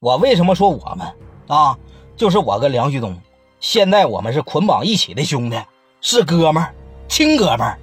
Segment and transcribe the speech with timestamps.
[0.00, 1.12] 我为什么说我们
[1.48, 1.76] 啊？
[2.16, 3.20] 就是我跟梁旭东，
[3.58, 5.60] 现在我们是捆绑一起的兄弟，
[6.00, 6.72] 是哥们儿，
[7.08, 7.78] 亲哥们儿。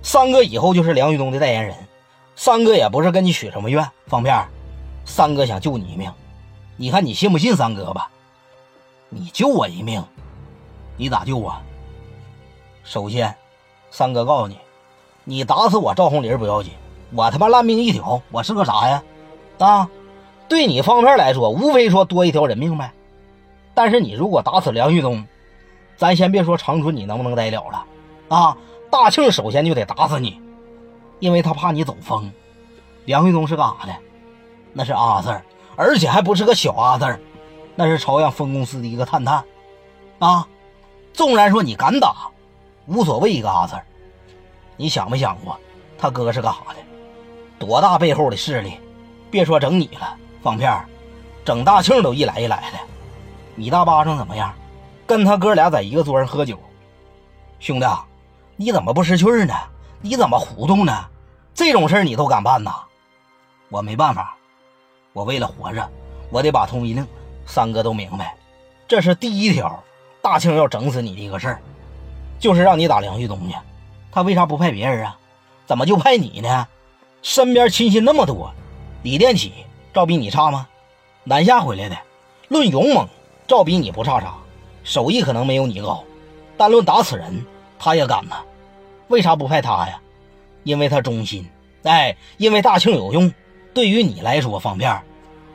[0.00, 1.74] 三哥以后就是梁旭东的代言人。
[2.36, 4.46] 三哥也不是跟你许什么愿，方片
[5.04, 6.12] 三哥想救你一命，
[6.76, 8.10] 你看你信不信三哥吧？
[9.08, 10.04] 你救我一命，
[10.96, 11.52] 你咋救我？
[12.84, 13.34] 首先，
[13.90, 14.56] 三哥告诉你，
[15.24, 16.72] 你打死我赵红林不要紧，
[17.12, 19.02] 我他妈烂命一条，我是个啥呀？
[19.58, 19.90] 啊，
[20.48, 22.92] 对你方片来说，无非说多一条人命呗。
[23.74, 25.26] 但是你如果打死梁旭东，
[25.96, 27.84] 咱先别说长春你能不能待了了，
[28.28, 28.56] 啊，
[28.90, 30.40] 大庆首先就得打死你，
[31.18, 32.30] 因为他怕你走风。
[33.04, 33.94] 梁旭东是干啥的？
[34.72, 35.40] 那是阿 Sir，
[35.76, 37.18] 而且还不是个小阿 Sir，
[37.74, 39.44] 那是朝阳分公司的一个探探，
[40.18, 40.46] 啊，
[41.12, 42.14] 纵然说你敢打。
[42.86, 43.82] 无所谓一个阿 Sir，
[44.76, 45.58] 你想没想过
[45.98, 46.76] 他哥是干啥的？
[47.58, 48.74] 多大背后的势力？
[49.30, 50.80] 别说整你了，方片
[51.44, 52.78] 整大庆都一来一来的。
[53.56, 54.54] 你大巴掌怎么样？
[55.04, 56.56] 跟他哥俩在一个桌上喝酒，
[57.58, 57.86] 兄弟，
[58.54, 59.54] 你怎么不识趣呢？
[60.00, 61.04] 你怎么糊涂呢？
[61.52, 62.70] 这种事你都敢办呐？
[63.70, 64.36] 我没办法，
[65.12, 65.90] 我为了活着，
[66.30, 67.04] 我得把通缉令。
[67.44, 68.36] 三哥都明白，
[68.86, 69.82] 这是第一条，
[70.22, 71.60] 大庆要整死你的一个事儿。
[72.38, 73.56] 就是让你打梁旭东去，
[74.12, 75.18] 他为啥不派别人啊？
[75.66, 76.68] 怎么就派你呢？
[77.22, 78.52] 身边亲信那么多，
[79.02, 79.52] 李殿起
[79.96, 80.68] 照比你差吗？
[81.24, 81.96] 南下回来的，
[82.48, 83.08] 论勇猛，
[83.48, 84.34] 照比你不差啥，
[84.84, 86.04] 手艺可能没有你高，
[86.54, 87.42] 但论打死人，
[87.78, 88.44] 他也敢呐。
[89.08, 89.98] 为啥不派他呀？
[90.64, 91.48] 因为他忠心，
[91.84, 93.32] 哎，因为大庆有用。
[93.72, 95.00] 对于你来说方便，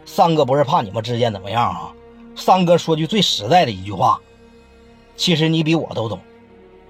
[0.08, 1.94] 三哥不是怕你们之间怎么样啊？
[2.36, 4.19] 三哥说句最实在的一句话，
[5.16, 6.19] 其实你比我都懂。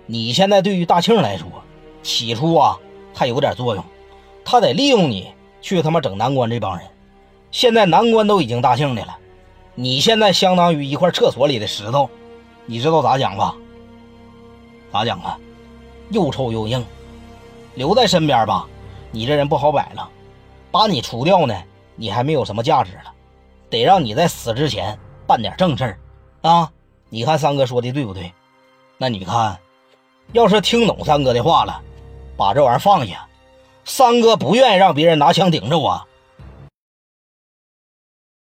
[0.05, 1.47] 你现在对于大庆来说，
[2.01, 2.79] 起初啊
[3.13, 3.83] 还有点作用，
[4.45, 6.87] 他得利用你去他妈整南关这帮人。
[7.51, 9.17] 现在南关都已经大庆的了，
[9.75, 12.09] 你现在相当于一块厕所里的石头，
[12.65, 13.55] 你知道咋讲吧？
[14.91, 15.37] 咋讲啊？
[16.09, 16.85] 又臭又硬，
[17.75, 18.67] 留在身边吧，
[19.11, 20.09] 你这人不好摆了；
[20.71, 21.55] 把你除掉呢，
[21.95, 23.13] 你还没有什么价值了。
[23.69, 25.99] 得让你在死之前办点正事儿
[26.41, 26.71] 啊！
[27.09, 28.31] 你看三哥说的对不对？
[28.97, 29.57] 那你看。
[30.33, 31.81] 要是听懂三哥的话了，
[32.37, 33.27] 把这玩意儿放下。
[33.83, 36.07] 三哥不愿意让别人拿枪顶着我，